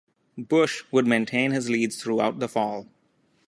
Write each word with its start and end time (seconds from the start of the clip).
Bush 0.39 0.83
would 0.89 1.05
maintain 1.05 1.51
his 1.51 1.69
leads 1.69 2.01
throughout 2.01 2.39
the 2.39 2.47
fall. 2.47 2.87